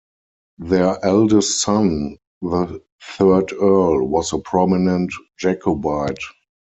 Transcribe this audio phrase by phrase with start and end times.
[0.57, 2.81] Their eldest son, the
[3.19, 6.17] third Earl, was a prominent Jacobite.